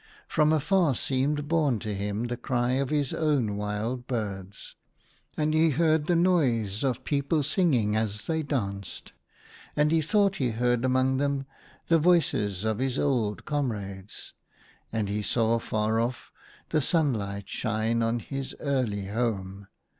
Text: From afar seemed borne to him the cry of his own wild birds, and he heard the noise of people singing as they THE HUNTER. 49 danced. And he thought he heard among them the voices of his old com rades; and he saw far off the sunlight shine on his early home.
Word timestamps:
From 0.27 0.51
afar 0.51 0.95
seemed 0.95 1.47
borne 1.47 1.77
to 1.77 1.93
him 1.93 2.23
the 2.23 2.35
cry 2.35 2.71
of 2.71 2.89
his 2.89 3.13
own 3.13 3.55
wild 3.55 4.07
birds, 4.07 4.73
and 5.37 5.53
he 5.53 5.69
heard 5.69 6.07
the 6.07 6.15
noise 6.15 6.83
of 6.83 7.03
people 7.03 7.43
singing 7.43 7.95
as 7.95 8.25
they 8.25 8.41
THE 8.41 8.55
HUNTER. 8.55 8.55
49 8.55 8.73
danced. 8.81 9.13
And 9.75 9.91
he 9.91 10.01
thought 10.01 10.37
he 10.37 10.49
heard 10.49 10.83
among 10.83 11.17
them 11.17 11.45
the 11.87 11.99
voices 11.99 12.65
of 12.65 12.79
his 12.79 12.97
old 12.97 13.45
com 13.45 13.71
rades; 13.73 14.33
and 14.91 15.07
he 15.07 15.21
saw 15.21 15.59
far 15.59 15.99
off 15.99 16.31
the 16.69 16.81
sunlight 16.81 17.47
shine 17.47 18.01
on 18.01 18.17
his 18.17 18.55
early 18.59 19.05
home. 19.05 19.67